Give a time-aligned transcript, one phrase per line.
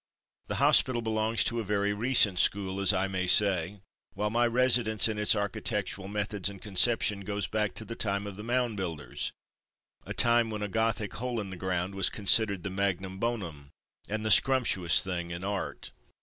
[0.47, 3.81] The hospital belongs to a very recent school, as I may say,
[4.15, 8.35] while my residence, in its architectural methods and conception, goes back to the time of
[8.35, 9.31] the mound builders,
[10.03, 13.69] a time when a Gothic hole in the ground was considered the magnum bonum
[14.09, 15.91] and the scrumptuous thing in art.